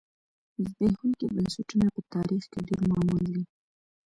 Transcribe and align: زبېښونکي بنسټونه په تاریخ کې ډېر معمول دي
زبېښونکي 0.65 1.25
بنسټونه 1.35 1.87
په 1.95 2.01
تاریخ 2.13 2.43
کې 2.51 2.59
ډېر 2.67 2.81
معمول 2.89 3.21
دي 3.33 3.43